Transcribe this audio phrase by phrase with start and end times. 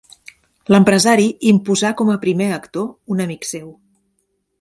[0.73, 3.69] L'empresari imposà com a primer actor un amic seu.